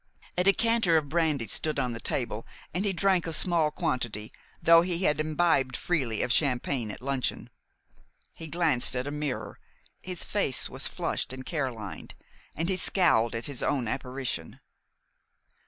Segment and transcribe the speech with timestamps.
[0.35, 4.81] A decanter of brandy stood on the table, and he drank a small quantity, though
[4.81, 7.51] he had imbibed freely of champagne at luncheon.
[8.35, 9.59] He glanced at a mirror.
[10.01, 12.15] His face was flushed and care lined,
[12.55, 14.59] and he scowled at his own apparition.